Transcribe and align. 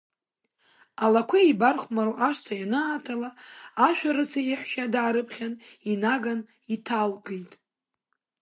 Алақәа 1.03 1.37
еибархәмаруа 1.43 2.21
ашҭа 2.29 2.55
ианааҭала, 2.61 3.29
ашәарыцаҩ 3.87 4.45
иаҳәшьа 4.49 4.85
даарыԥхьан, 4.93 5.53
инаганы 5.91 6.43
иҭалкит. 6.73 7.51